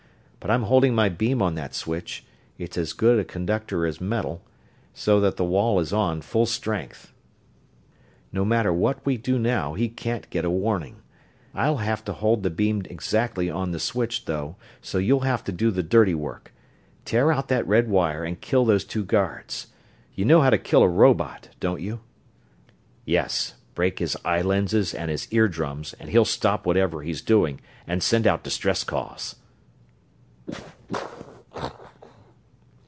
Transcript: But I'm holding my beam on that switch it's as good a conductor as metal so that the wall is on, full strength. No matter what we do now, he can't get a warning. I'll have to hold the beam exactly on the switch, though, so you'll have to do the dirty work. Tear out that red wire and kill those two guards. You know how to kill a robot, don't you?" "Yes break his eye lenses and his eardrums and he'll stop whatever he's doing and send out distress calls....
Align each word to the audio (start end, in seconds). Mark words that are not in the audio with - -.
But 0.43 0.49
I'm 0.49 0.63
holding 0.63 0.95
my 0.95 1.07
beam 1.07 1.39
on 1.43 1.53
that 1.55 1.75
switch 1.75 2.25
it's 2.57 2.75
as 2.75 2.93
good 2.93 3.19
a 3.19 3.23
conductor 3.23 3.85
as 3.85 4.01
metal 4.01 4.41
so 4.91 5.19
that 5.19 5.37
the 5.37 5.45
wall 5.45 5.79
is 5.79 5.93
on, 5.93 6.21
full 6.23 6.47
strength. 6.47 7.11
No 8.33 8.43
matter 8.43 8.73
what 8.73 9.05
we 9.05 9.17
do 9.17 9.37
now, 9.37 9.75
he 9.75 9.87
can't 9.87 10.27
get 10.31 10.43
a 10.43 10.49
warning. 10.49 10.95
I'll 11.53 11.77
have 11.77 12.03
to 12.05 12.13
hold 12.13 12.41
the 12.41 12.49
beam 12.49 12.81
exactly 12.89 13.51
on 13.51 13.69
the 13.69 13.77
switch, 13.79 14.25
though, 14.25 14.55
so 14.81 14.97
you'll 14.97 15.19
have 15.19 15.43
to 15.43 15.51
do 15.51 15.69
the 15.69 15.83
dirty 15.83 16.15
work. 16.15 16.51
Tear 17.05 17.31
out 17.31 17.47
that 17.49 17.67
red 17.67 17.87
wire 17.87 18.23
and 18.23 18.41
kill 18.41 18.65
those 18.65 18.83
two 18.83 19.05
guards. 19.05 19.67
You 20.15 20.25
know 20.25 20.41
how 20.41 20.49
to 20.49 20.57
kill 20.57 20.81
a 20.81 20.89
robot, 20.89 21.49
don't 21.59 21.81
you?" 21.81 21.99
"Yes 23.05 23.53
break 23.75 23.99
his 23.99 24.17
eye 24.25 24.41
lenses 24.41 24.95
and 24.95 25.11
his 25.11 25.27
eardrums 25.31 25.93
and 25.99 26.09
he'll 26.09 26.25
stop 26.25 26.65
whatever 26.65 27.03
he's 27.03 27.21
doing 27.21 27.61
and 27.85 28.01
send 28.01 28.25
out 28.25 28.43
distress 28.43 28.83
calls.... 28.83 29.35